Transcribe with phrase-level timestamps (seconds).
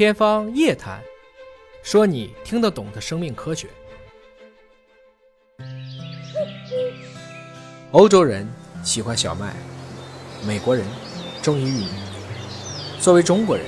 [0.00, 0.98] 天方夜谭，
[1.82, 3.68] 说你听得懂的生命科学。
[7.92, 8.48] 欧洲人
[8.82, 9.54] 喜欢小麦，
[10.42, 10.86] 美国人
[11.42, 11.88] 中意玉米。
[12.98, 13.66] 作为中国人，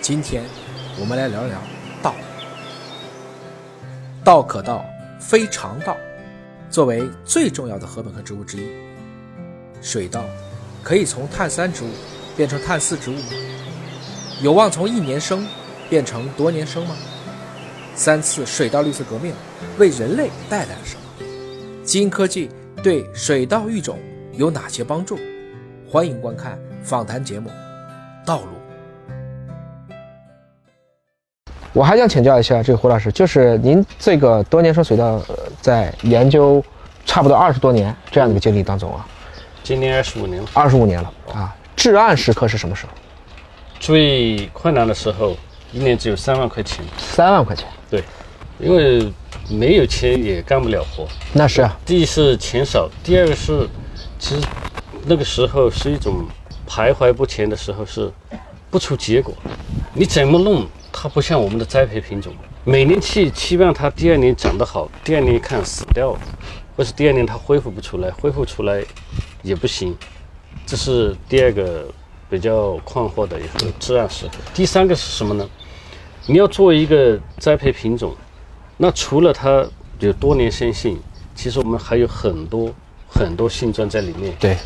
[0.00, 0.42] 今天
[0.98, 1.60] 我们来聊聊
[2.02, 2.14] 道。
[4.24, 4.82] 道可道，
[5.20, 5.94] 非常道。
[6.70, 8.66] 作为最重要的禾本科植物之一，
[9.82, 10.24] 水稻
[10.82, 11.90] 可以从碳三植物
[12.34, 13.28] 变成碳四植物吗？
[14.42, 15.46] 有望从一年生
[15.90, 16.94] 变成多年生吗？
[17.96, 19.34] 三次水稻绿色革命
[19.76, 21.02] 为人类带来了什么？
[21.84, 22.48] 基因科技
[22.80, 23.98] 对水稻育种
[24.32, 25.18] 有哪些帮助？
[25.90, 27.50] 欢迎观看访谈节目
[28.24, 28.46] 《道路》。
[31.72, 35.20] 我还想请教一下这个胡老师，就是您这个多年生水稻
[35.60, 36.64] 在研究
[37.04, 39.04] 差不多二十多年这样的一个经历当中啊，
[39.64, 42.92] 今年二十五年了，二十五年了啊，至暗时刻是什么时候？
[43.80, 45.36] 最困难的时候，
[45.72, 48.02] 一年只有三万块钱，三万块钱，对，
[48.58, 49.12] 因为
[49.48, 51.06] 没有钱也干不了活。
[51.32, 53.68] 那是啊，第一是钱少，第二个是，
[54.18, 54.42] 其实
[55.06, 56.26] 那个时候是一种
[56.68, 58.10] 徘徊不前的时候，是
[58.70, 59.34] 不出结果。
[59.94, 60.66] 你怎么弄？
[60.92, 66.20] 它不像我们的栽培品种，每年去期望它第二年长得好，第二年一看死掉了，
[66.76, 68.82] 或是第二年它恢复不出来，恢复出来
[69.42, 69.96] 也不行，
[70.66, 71.86] 这是第二个
[72.28, 74.32] 比较困惑的一个至暗时刻。
[74.52, 75.48] 第三个是什么呢？
[76.30, 78.14] 你要做一个栽培品种，
[78.76, 79.66] 那除了它
[79.98, 80.96] 有多年生性，
[81.34, 82.72] 其实我们还有很多
[83.08, 84.32] 很多性状在里面。
[84.38, 84.56] 对。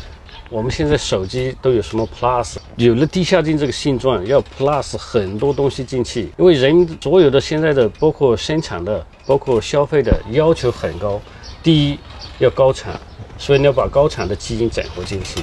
[0.51, 2.57] 我们现在手机都有什么 Plus？
[2.75, 11.19] 有了地下茎这个性状，要 Plus 很多东西进去，因为人所有的现在的包括生产的、包括消费的要求很高。
[11.63, 11.97] 第一
[12.37, 12.93] 要高产，
[13.39, 15.41] 所以你要把高产的基因整合进去。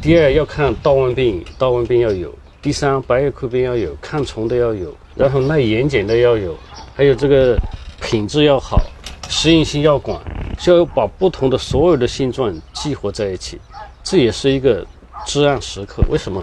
[0.00, 2.34] 第二要看稻瘟病，稻瘟病要有。
[2.62, 6.54] 第三白叶枯病要有，抗虫的要有，然后耐盐碱的要有，
[6.94, 7.58] 还有这个
[8.02, 8.78] 品质要好，
[9.30, 10.20] 适应性要广，
[10.58, 13.58] 就要把不同的所有的性状激活在一起。
[14.02, 14.86] 这也是一个
[15.24, 16.04] 至暗时刻。
[16.10, 16.42] 为什么？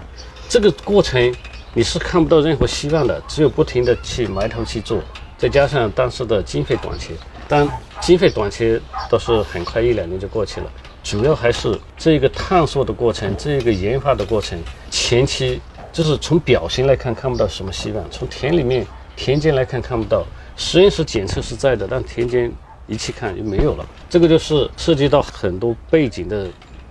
[0.49, 1.35] 这个过程
[1.75, 4.99] 你是看不到任何希望的，只有不停的去埋头去做，
[5.37, 7.13] 再加上当时的经费短缺，
[7.47, 7.69] 但
[8.01, 10.71] 经费短缺倒是很快一两年就过去了。
[11.03, 14.57] 主要还是这个探索的过程，这个研发的过程，
[14.89, 15.61] 前期
[15.97, 18.85] 就是从表型来看看不到什么希望，从田里面
[19.15, 20.23] 田间来看看不到，
[20.55, 22.51] 实验室检测是在的，但田间
[22.85, 23.83] 仪器看就没有了。
[24.07, 26.47] 这个就是涉及到很多背景的。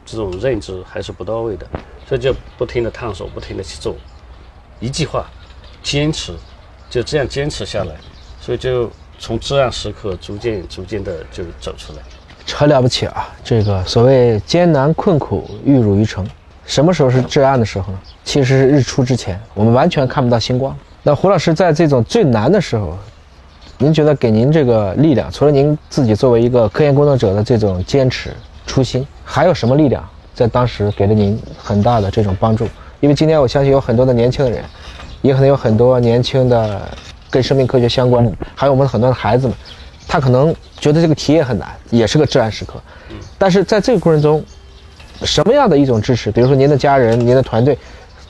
[0.08, 1.66] 这种认知还是不到位的，
[2.08, 3.96] 所以就不停的探索，不停的去做，
[4.78, 5.26] 一句话，
[5.82, 6.32] 坚持，
[6.88, 7.96] 就这样坚持下来，
[8.40, 8.88] 所以就
[9.18, 12.02] 从至暗时刻逐渐逐渐的就走出来，
[12.54, 13.34] 很了不起啊！
[13.42, 16.24] 这个所谓艰难困苦玉汝于成，
[16.66, 17.98] 什么时候是至暗的时候呢？
[18.24, 20.76] 其实是日出之前，我们完全看不到星光。
[21.02, 22.98] 那胡老师在这种最难的时候，
[23.78, 28.30] 您觉得给您这个力量，除了您自己作为一个科研工作者的这种坚持？
[28.66, 32.66] 初心还有什么力量在当时给了您很大的这种帮助？
[32.98, 34.64] 因为今天我相信有很多的年轻人，
[35.22, 36.82] 也可能有很多年轻的
[37.30, 39.56] 跟生命科学相关的，还有我们很多的孩子们，
[40.08, 42.74] 他可能觉得这个题也很难，也是个至暗时刻。
[43.38, 44.44] 但是在这个过程中，
[45.22, 46.30] 什么样的一种支持？
[46.30, 47.78] 比如说您的家人、您的团队，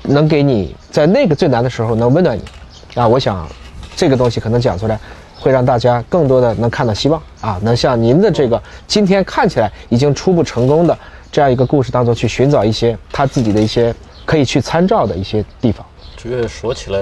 [0.03, 2.43] 能给你在那个最难的时候能温暖你？
[2.95, 3.49] 啊，我想
[3.95, 4.99] 这个东西可能讲出来。
[5.39, 10.99] 会让大家更多的能看到希望啊，能像您的这个今天看起来已经初步成功的
[11.31, 13.95] 这样一个故事当中去寻找一些他自己的一些
[14.25, 15.87] 可以去参照的一些地方。
[16.17, 16.99] 这个说起来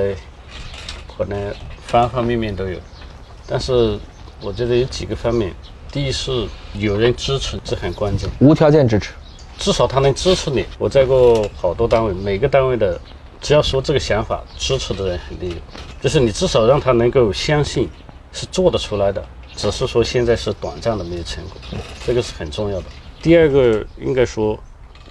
[1.16, 1.38] 可能
[1.86, 2.76] 方方面面都有，
[3.46, 3.96] 但是
[4.42, 5.54] 我觉得有几个方面，
[5.90, 9.12] 第一是有人支持，这很关键，无条件支持，
[9.58, 10.64] 至少他能支持你。
[10.78, 13.00] 我在过好多单位，每个单位的
[13.40, 15.56] 只要说这个想法，支持的人肯定有，
[16.00, 17.88] 就是你至少让他能够相信。
[18.36, 22.86] 是做得出来的，只是说现在是短暂的没有成功，这个是很重要的。
[23.22, 24.58] 第二个应该说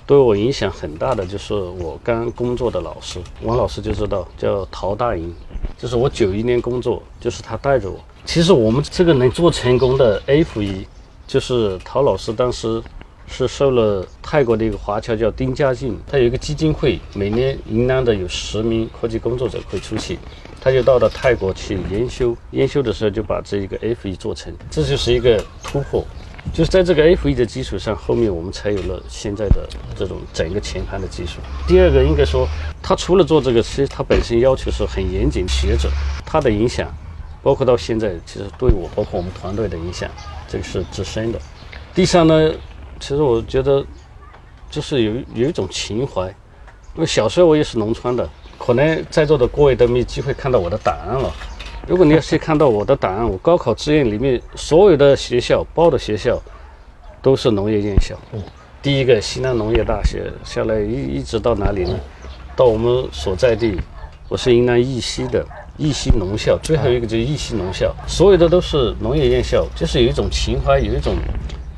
[0.06, 5.34] 对我影响很大的就是我刚工作的老师，王老师就知道叫陶大营，
[5.78, 7.98] 就是我九一年工作，就是他带着我。
[8.26, 10.86] 其实我们这个能做成功的 F 一，
[11.26, 12.84] 就是陶老师当时
[13.28, 20.20] 是受了泰国的一个华侨叫丁家俊，他有一个基金会，每年云南的有十名科技工作者会出去。
[20.62, 26.06] 他就到了泰国去研修，研修的时候就把这一个 F 一做成，这就是一个突破。
[26.54, 31.40] 就是在这个 F 一的基础上，后面我们才有了现在的这种整个前盘的技术。
[31.68, 32.48] 第二个应该说，
[32.82, 35.90] 他除了做这个，其实他本身要求是很严谨，学者
[36.26, 36.94] 他的影响，
[37.42, 40.10] 包括到现在其实对我，包括我们团队的影响，
[40.48, 41.40] 这个是至深的。
[41.94, 42.54] 第三呢，
[43.00, 43.86] 其实我觉得
[44.70, 46.28] 就是有有一种情怀，
[46.96, 48.28] 因为小时候我也是农村的。
[48.60, 51.30] 可能在座的各位都没机会看到我的档案了。
[51.86, 56.42] 如果你要是看到我的档案，我高考志愿里面所有的学校报的学校
[57.22, 58.16] 都是农业院校。
[58.82, 62.00] 第一个西南农业大学，下来一一直到哪里呢？
[62.56, 63.78] 到我们所在地，
[64.30, 65.46] 我是云南玉溪的
[65.78, 71.16] 玉溪农校，最后一个就是义溪农校，所有的都是农业院校，就是有一种情怀，有一种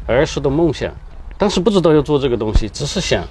[0.06, 0.94] 儿时的梦想。
[1.38, 3.24] 当时不知道要做这个东西，只是想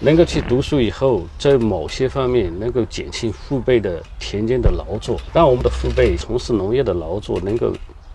[0.00, 7.72] 能够去读书以后，在某些方面能够减轻父辈的田间的劳作，让我们的父辈从事农业的劳作能够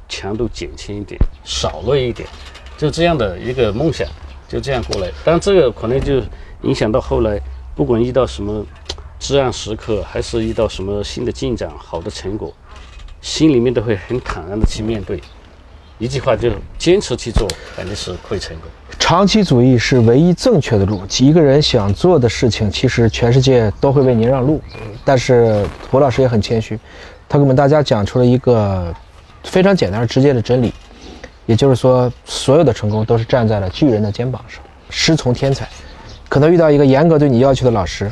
[0.09, 2.27] 强度减轻一点，少累一点，
[2.77, 4.06] 就这样的一个梦想，
[4.47, 5.09] 就这样过来。
[5.24, 6.21] 但这个可能就
[6.63, 7.39] 影响到后来，
[7.75, 8.65] 不管遇到什么
[9.19, 12.53] 至暗时刻，还是遇到什么新的进展、好的成果，
[13.21, 15.21] 心里面都会很坦然的去面对。
[15.99, 18.69] 一句话就坚持去做，肯定是会成功。
[18.97, 21.01] 长期主义是唯一正确的路。
[21.19, 24.61] 一个人想做的事情，其实全世界都会为您让路。
[25.03, 26.79] 但是胡老师也很谦虚，
[27.27, 28.93] 他给我们大家讲出了一个
[29.43, 30.73] 非常简单而直接的真理，
[31.45, 34.61] 也就是说，所有的成功都是站在了巨人的肩膀上。
[34.89, 35.67] 师从天才，
[36.29, 38.09] 可能遇到一个严格对你要求的老师，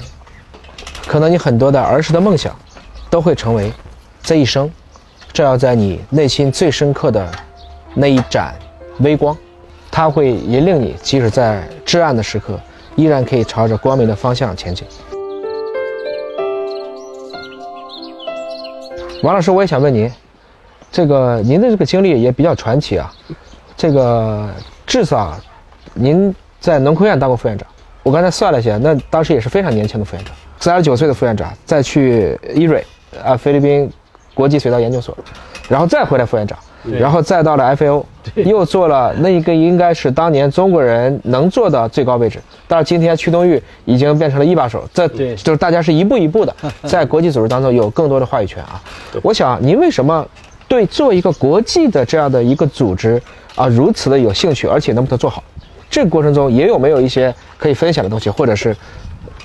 [1.08, 2.54] 可能你很多的儿时的梦想，
[3.10, 3.72] 都会成为
[4.22, 4.70] 这一生
[5.32, 7.32] 照耀在你内心最深刻的。
[8.00, 8.54] 那一盏
[9.00, 9.36] 微光，
[9.90, 12.60] 它会引领你，即使在至暗的时刻，
[12.96, 14.88] 依然可以朝着光明的方向前进。
[19.24, 20.08] 王老师，我也想问您，
[20.92, 23.12] 这个您的这个经历也比较传奇啊。
[23.76, 24.48] 这个
[24.86, 25.36] 至少，
[25.96, 27.68] 您在农科院当过副院长，
[28.04, 32.86] 我刚才算了一下，那当时也是非常年轻的副院长，三十九岁的副院长，再去伊瑞
[33.24, 33.92] 啊菲律宾
[34.36, 35.18] 国际水稻研究所，
[35.68, 36.56] 然后再回来副院长。
[36.92, 38.04] 然后再到了 FAO，
[38.36, 42.40] 又做了那一个应该是当年中国人能做的最高位置。
[42.68, 48.82] 但是今天屈东玉已经变成了一把手，这就是大家是一步一步的 在国际组织当中有更多的话语权啊。
[49.22, 50.26] 我想您为什么
[50.68, 53.22] 对做一个国际的这样的一个组织
[53.56, 55.44] 啊如此的有兴趣，而且能把它做好？
[55.90, 58.76] 这个过程中也有没有一些可以分享的东西，或者是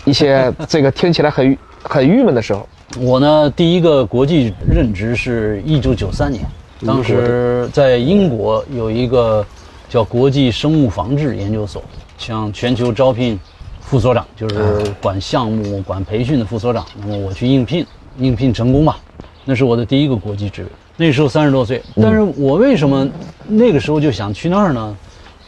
[0.05, 2.69] 一些这个听起来很很郁闷的时候？
[3.01, 6.45] 我呢，第一个国际任职是一九九三年。
[6.85, 9.45] 当时在英国有一个
[9.89, 11.83] 叫国际生物防治研究所，
[12.19, 13.39] 向全球招聘
[13.81, 16.85] 副所长，就是管项目、管培训的副所长。
[17.01, 17.87] 那么我去应聘，
[18.19, 18.99] 应聘成功吧？
[19.45, 20.69] 那是我的第一个国际职位。
[20.97, 23.09] 那时候三十多岁，但是我为什么
[23.47, 24.97] 那个时候就想去那儿呢？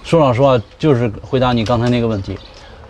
[0.02, 2.38] 说老实话，就是回答你刚才那个问题。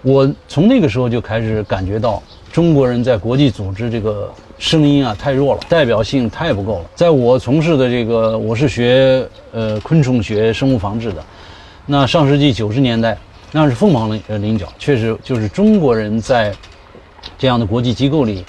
[0.02, 4.30] 我从那个时候就开始感觉到中国人在国际组织这个。
[4.58, 6.84] 声音啊太弱了，代表性太不够了。
[6.94, 11.22] 在我从事的这个，我是学呃昆虫学、生物防治的。
[11.86, 13.18] 那上世纪九十年代，
[13.52, 16.54] 那是凤凰麟麟角，确实就是中国人在
[17.36, 18.44] 这样的国际机构里，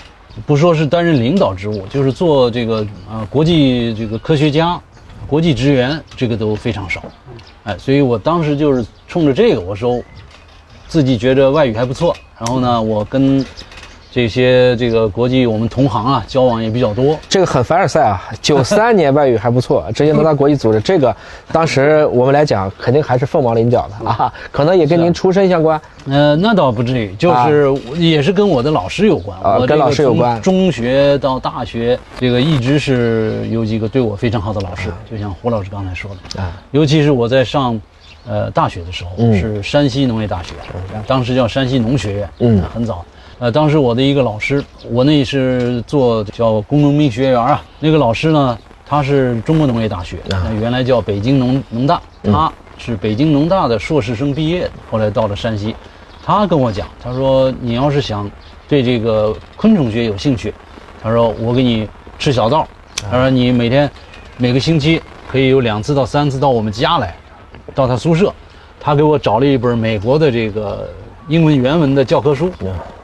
[0.45, 4.79] 不说是担任领导职务，就是做这个啊国际这个科学家、
[5.27, 7.01] 国际职员，这个都非常少。
[7.63, 10.01] 哎，所以我当时就是冲着这个，我说
[10.87, 13.43] 自己觉得外语还不错，然后呢，我跟。
[14.15, 17.19] 这些这个国际我们同行啊，交往也比较多。
[17.27, 20.79] 这个很凡尔赛啊，九三年外语还不错， 直接能到国际组织。
[20.79, 21.13] 这个
[21.51, 25.81] 当时我们来讲，肯定还是凤毛麟角的啊，可能也跟您出身相关。
[26.07, 29.37] 呃，那倒不至于，就是也是跟我的老师有关。
[29.41, 30.41] 啊，跟老师有关。
[30.41, 37.77] 中学到大学，这个一直是有几个对我非常好的老师，就像胡老师刚才说的啊，尤其是我在上
[38.25, 40.53] 呃大学的时候，是山西农业大学，
[41.05, 43.03] 当时叫山西农学院，嗯，很早。
[43.45, 47.63] 呃，当时我的一个老师，我那是做叫工农兵学员啊。
[47.79, 55.75] 那个老师呢，他是中国农业大学，那原来叫北京农农大，他是北京农大的硕士生毕业，后来到了山西。
[56.25, 58.27] 他跟我讲，他说你要是想
[58.67, 60.51] 对这个昆虫学有兴趣，
[60.99, 61.87] 他说我给你
[62.17, 62.67] 吃小道，
[63.11, 63.87] 他说你每天
[64.37, 64.99] 每个星期
[65.31, 67.15] 可以有两次到三次到我们家来，
[67.75, 68.33] 到他宿舍，
[68.79, 70.89] 他给我找了一本美国的这个。
[71.27, 72.51] 英文原文的教科书，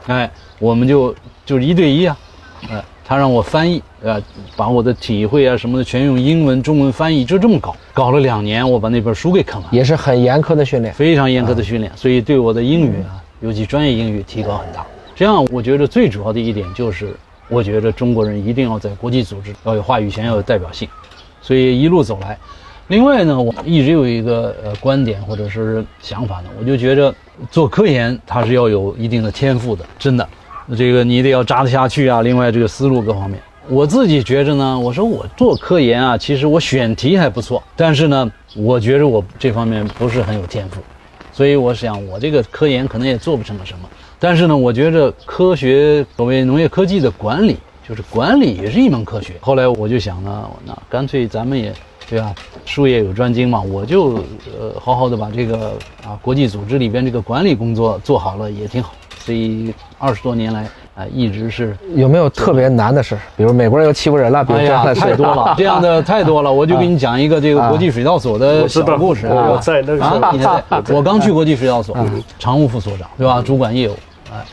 [0.06, 2.16] 哎，我们就就是一对一啊，
[2.70, 4.20] 呃，他让我翻译，呃，
[4.56, 14.84] 把我的体会啊什么的全用英文、中文翻译，就这么搞，搞了两年，我把那本书给啃了，也是很严苛的训练，非常严苛的训练，所以对我的英语啊，尤其专业英语提高很大。
[15.14, 17.14] 这样，我觉得最主要的一点就是，
[17.48, 20.88] 我觉得中国人一定要在国际组织要有话语权，要有代表性，
[21.40, 22.36] 所以一路走来。
[22.92, 27.14] 另外呢，我一直有一个呃观点或者是想法呢，我就觉着
[27.50, 30.28] 做科研它是要有一定的天赋的，真的，
[30.76, 32.20] 这个你得要扎得下去啊。
[32.20, 40.82] 另外这个思路各方面，我自己觉着呢，我说我做科研啊，其实我选题还不错，但是呢，我觉着我这方面不是很有天赋，
[41.32, 43.88] 所以我想我这个科研可能也做不成了什么。
[44.20, 47.56] 但是呢，我觉着科学所谓农业科技的管理，
[47.88, 49.32] 就是管理也是一门科学。
[49.40, 51.72] 后来我就想呢，那干脆咱们也，
[52.12, 52.34] 对吧？
[52.66, 54.16] 术业有专精嘛，我就
[54.60, 55.72] 呃好好的把这个
[56.04, 58.92] 啊国际组织里边这个管理工作做好了也挺好。
[59.24, 60.64] 所以二十多年来
[60.94, 63.16] 啊，一直是有没有特别难的事？
[63.34, 65.00] 比如美国人又欺负人了，比如哎呀，这样的事。
[65.00, 66.52] 太多了， 这样的太多了。
[66.52, 69.48] 我就给你讲一个这个国际水稻所的小故事啊。
[69.48, 70.62] 我在那个时候啊，你在，
[70.94, 71.96] 我刚去国际水稻所，
[72.38, 73.40] 常务副所长，对吧？
[73.40, 73.96] 主管业务，
[74.30, 74.44] 哎，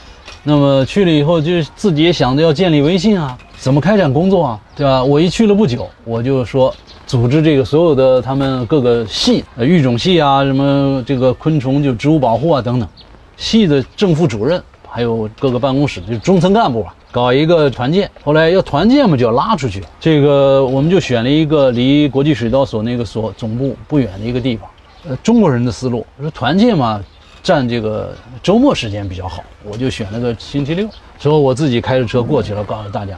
[0.50, 5.04] 那么去了以后，就自己也想着要建立微信啊，怎么开展工作啊，对吧？
[5.04, 6.74] 我一去了不久，我就说
[7.06, 12.90] 组织这个所有的他们各个系，呃，育种系啊，什么这个昆虫就植物保护啊等等，
[13.38, 18.10] 系的正副主任，还有各个办公室就中层干部啊，搞一个团建。
[18.24, 19.84] 后来要团建嘛，就要拉出去。
[20.00, 24.68] 这个我们就选了一个离国际水稻所那个所总部不远的一个地方。
[25.08, 27.00] 呃，中国人的思路说团建嘛，
[27.42, 33.18] 占这个周末时间比较好，我就选了个星期六，之后我自己开着车过去了，告诉大家。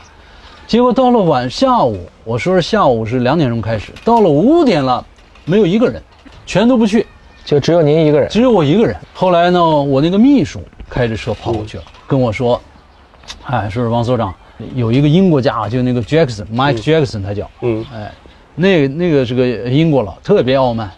[0.68, 5.06] 结果到了晚下午，我说是下午是两点钟开始，到了五点了，
[5.44, 6.02] 没有一个人，
[6.46, 7.06] 全都不去，
[7.44, 8.30] 就只有您一个人。
[8.30, 8.96] 只有我一个人。
[9.14, 12.62] 后来呢，我那个秘书开着车跑过去了，跟我说
[13.44, 14.34] ：“哎，说是王所长，
[14.76, 18.12] 有一个英国家，就那个 Jackson，Mike Jackson，他叫，嗯，哎，
[18.56, 20.90] 那那个是个英国佬，特别傲慢。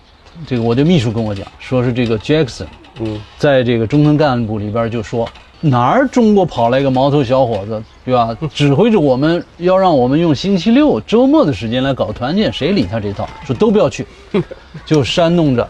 [0.45, 2.65] 这个我的秘书跟我讲，说是这个 Jackson，
[2.99, 5.27] 嗯，在这个中层干部里边就说
[5.61, 8.35] 哪儿中国跑来一个毛头小伙子，对吧？
[8.53, 13.27] 指挥着我们要让我们用星期六周末的时间来搞团建，谁理他这套？
[13.45, 14.05] 说都不要去，
[14.85, 15.67] 就煽动着。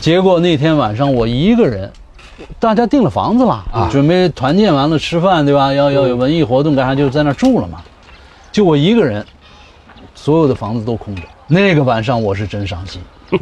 [0.00, 1.90] 结果那天晚上我一个人，
[2.58, 5.72] 大家订了房子了啊，准备团建完了吃饭，对吧？
[5.72, 7.80] 要要有文艺活动干啥，就在那住了嘛。
[8.50, 9.24] 就我一个人，
[10.14, 11.22] 所有的房子都空着。
[11.46, 13.00] 那个晚上我是真伤心，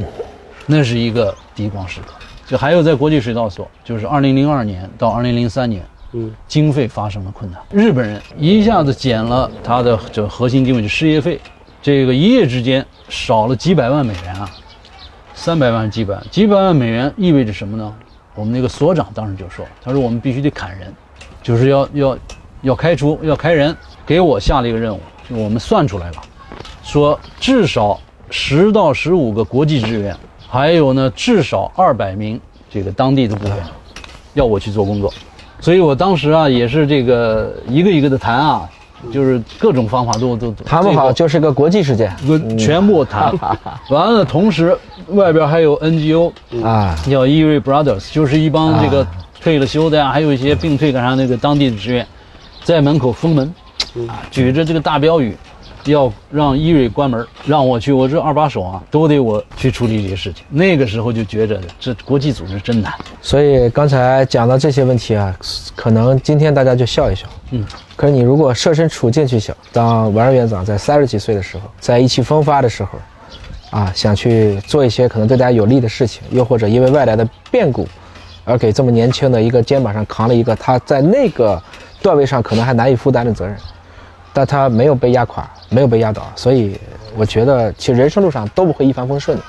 [0.67, 2.13] 那是一个低光时刻。
[2.47, 11.41] 就还有在国际水稻所，就是二零零二年到二零零三年，嗯，经费发生了困难，日本人一下子减了他的这核心经费，就失业费，
[11.83, 14.49] 这个一夜之间少了几百万美元啊，
[15.35, 17.93] 三百万几百万，几百万美元意味着什么呢？
[18.37, 20.95] 我们那个所长当时就说，他说我们必须得砍人，
[21.43, 22.19] 就是要要
[22.63, 26.23] 要开除要开人，给我下了一个任务，就我们算出来了，
[26.85, 27.99] 说至少
[28.31, 30.15] 十到十五个国际职员，
[30.49, 33.57] 还有呢至少二百名这个当地的部员，
[34.35, 35.13] 要我去做工作，
[35.61, 38.69] 所以我当时啊也是这个一个一个的谈啊，
[39.13, 42.15] 就是各种方法都都都谈不好就是个国际事件。
[42.27, 43.33] 这个全部谈，
[43.91, 44.77] 完了同时
[45.09, 46.97] 外边还有 NGO 啊。
[47.09, 49.07] 叫 Erie Brothers，就是一帮这个
[49.41, 52.07] 退了休的呀，还有一些病退干啥那个当地的职员，
[52.65, 53.55] 在门口封门，
[54.09, 55.37] 啊，举着这个大标语，
[55.87, 60.45] 要让 Erie 关门，让我去，我这二把手啊，都得我去处理这些事情。
[60.51, 65.37] 那个时候就觉着这国际组织真难，所以刚才讲到这些问题啊，
[65.75, 67.65] 可能今天大家就笑一笑，嗯，
[67.95, 72.99] 可是你如果设身处境去想，当王院长在三十几岁的时候，在意气风发的时候，
[73.71, 77.87] 啊，想去做一些可能对大家有利的事情，又或者因为外来的变故，
[78.45, 81.63] 而给这么年轻的一个肩膀上扛了一个他在那个
[82.03, 83.57] 段位上可能还难以负担的责任，
[84.33, 86.81] 但他没有被压垮，没有被压倒，所以
[87.19, 89.45] 我觉得其实人生路上都不会一帆风顺的。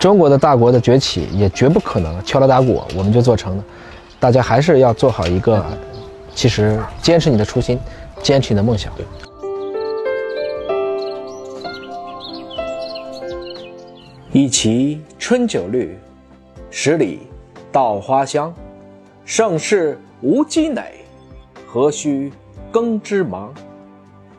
[0.00, 3.62] 中国的大国的崛起也绝不可能敲锣打鼓我们就做成的，
[4.18, 5.64] 大家还是要做好一个，
[6.34, 7.78] 其实坚持你的初心，
[8.24, 8.92] 坚持你的梦想。
[14.32, 15.96] 一畦春酒绿，
[16.72, 17.20] 十里
[17.70, 18.52] 稻花香。
[19.24, 20.82] 盛世无积馁，
[21.68, 22.32] 何须
[22.72, 23.54] 耕织忙？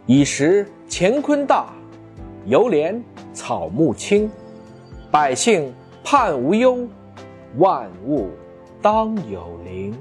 [0.05, 1.73] 已识乾坤大，
[2.45, 3.01] 犹怜
[3.33, 4.29] 草木青。
[5.11, 5.73] 百姓
[6.03, 6.87] 盼无忧，
[7.57, 8.29] 万物
[8.81, 9.95] 当有灵。